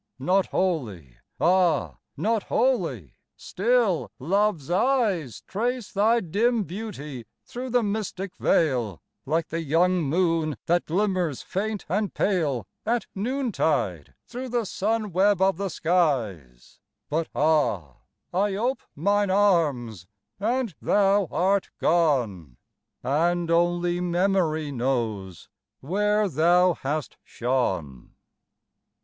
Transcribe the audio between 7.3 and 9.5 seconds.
through the mystic veil, Like